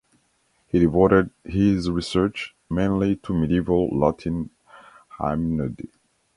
He 0.65 0.79
devoted 0.79 1.29
his 1.43 1.91
research 1.91 2.55
mainly 2.71 3.17
to 3.17 3.35
medieval 3.39 3.87
Latin 3.91 4.49
hymnody. 5.19 5.91